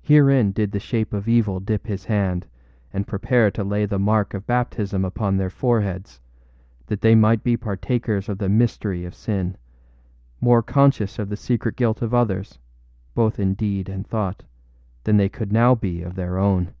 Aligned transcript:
Herein 0.00 0.52
did 0.52 0.72
the 0.72 0.80
shape 0.80 1.12
of 1.12 1.28
evil 1.28 1.60
dip 1.60 1.86
his 1.86 2.06
hand 2.06 2.46
and 2.90 3.06
prepare 3.06 3.50
to 3.50 3.62
lay 3.62 3.84
the 3.84 3.98
mark 3.98 4.32
of 4.32 4.46
baptism 4.46 5.04
upon 5.04 5.36
their 5.36 5.50
foreheads, 5.50 6.22
that 6.86 7.02
they 7.02 7.14
might 7.14 7.44
be 7.44 7.58
partakers 7.58 8.30
of 8.30 8.38
the 8.38 8.48
mystery 8.48 9.04
of 9.04 9.14
sin, 9.14 9.58
more 10.40 10.62
conscious 10.62 11.18
of 11.18 11.28
the 11.28 11.36
secret 11.36 11.76
guilt 11.76 12.00
of 12.00 12.14
others, 12.14 12.58
both 13.14 13.38
in 13.38 13.52
deed 13.52 13.90
and 13.90 14.06
thought, 14.06 14.42
than 15.04 15.18
they 15.18 15.28
could 15.28 15.52
now 15.52 15.74
be 15.74 16.00
of 16.00 16.14
their 16.14 16.38
own. 16.38 16.72